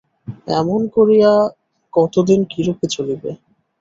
এমন 0.59 0.81
করিয়া 0.95 1.31
কতদিন 1.93 2.39
কিরূপে 2.51 2.85
চলিবে। 2.95 3.29